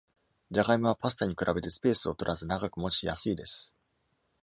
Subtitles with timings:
[0.49, 3.71] ジャガイモはパスタに比べてスペースをとらず、ながく持ち、安いです。